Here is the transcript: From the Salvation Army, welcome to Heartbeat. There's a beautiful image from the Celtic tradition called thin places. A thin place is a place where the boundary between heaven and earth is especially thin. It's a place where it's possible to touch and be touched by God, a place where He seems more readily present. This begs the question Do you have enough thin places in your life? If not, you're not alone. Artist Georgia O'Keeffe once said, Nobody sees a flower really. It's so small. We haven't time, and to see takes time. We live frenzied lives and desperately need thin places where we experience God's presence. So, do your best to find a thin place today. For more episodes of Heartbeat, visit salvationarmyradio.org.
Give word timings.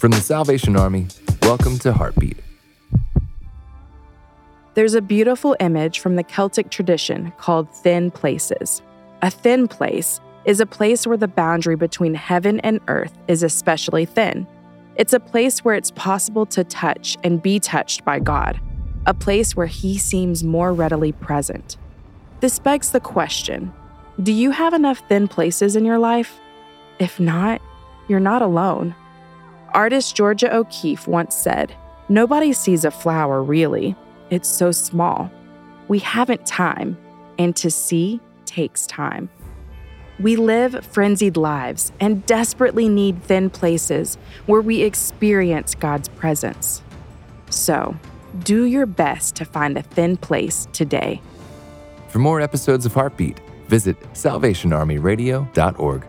From 0.00 0.12
the 0.12 0.20
Salvation 0.22 0.76
Army, 0.76 1.08
welcome 1.42 1.78
to 1.80 1.92
Heartbeat. 1.92 2.38
There's 4.72 4.94
a 4.94 5.02
beautiful 5.02 5.54
image 5.60 5.98
from 5.98 6.16
the 6.16 6.24
Celtic 6.24 6.70
tradition 6.70 7.34
called 7.36 7.68
thin 7.70 8.10
places. 8.10 8.80
A 9.20 9.30
thin 9.30 9.68
place 9.68 10.18
is 10.46 10.58
a 10.58 10.64
place 10.64 11.06
where 11.06 11.18
the 11.18 11.28
boundary 11.28 11.76
between 11.76 12.14
heaven 12.14 12.60
and 12.60 12.80
earth 12.88 13.12
is 13.28 13.42
especially 13.42 14.06
thin. 14.06 14.46
It's 14.96 15.12
a 15.12 15.20
place 15.20 15.62
where 15.66 15.74
it's 15.74 15.90
possible 15.90 16.46
to 16.46 16.64
touch 16.64 17.18
and 17.22 17.42
be 17.42 17.60
touched 17.60 18.02
by 18.02 18.20
God, 18.20 18.58
a 19.04 19.12
place 19.12 19.54
where 19.54 19.66
He 19.66 19.98
seems 19.98 20.42
more 20.42 20.72
readily 20.72 21.12
present. 21.12 21.76
This 22.40 22.58
begs 22.58 22.92
the 22.92 23.00
question 23.00 23.70
Do 24.22 24.32
you 24.32 24.50
have 24.50 24.72
enough 24.72 25.06
thin 25.10 25.28
places 25.28 25.76
in 25.76 25.84
your 25.84 25.98
life? 25.98 26.40
If 26.98 27.20
not, 27.20 27.60
you're 28.08 28.18
not 28.18 28.40
alone. 28.40 28.94
Artist 29.74 30.14
Georgia 30.16 30.54
O'Keeffe 30.54 31.06
once 31.06 31.34
said, 31.34 31.74
Nobody 32.08 32.52
sees 32.52 32.84
a 32.84 32.90
flower 32.90 33.42
really. 33.42 33.94
It's 34.30 34.48
so 34.48 34.72
small. 34.72 35.30
We 35.88 35.98
haven't 36.00 36.46
time, 36.46 36.96
and 37.38 37.54
to 37.56 37.70
see 37.70 38.20
takes 38.46 38.86
time. 38.86 39.28
We 40.18 40.36
live 40.36 40.84
frenzied 40.84 41.36
lives 41.36 41.92
and 41.98 42.24
desperately 42.26 42.88
need 42.88 43.22
thin 43.22 43.48
places 43.48 44.18
where 44.46 44.60
we 44.60 44.82
experience 44.82 45.74
God's 45.74 46.08
presence. 46.08 46.82
So, 47.48 47.96
do 48.44 48.64
your 48.64 48.86
best 48.86 49.36
to 49.36 49.44
find 49.44 49.78
a 49.78 49.82
thin 49.82 50.16
place 50.16 50.68
today. 50.72 51.20
For 52.08 52.18
more 52.18 52.40
episodes 52.40 52.86
of 52.86 52.94
Heartbeat, 52.94 53.40
visit 53.68 53.98
salvationarmyradio.org. 54.14 56.06